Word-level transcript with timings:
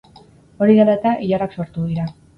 Hori 0.65 0.77
dela 0.79 0.95
eta, 1.01 1.11
ilarak 1.27 1.57
sortu 1.59 1.89
dira. 1.93 2.13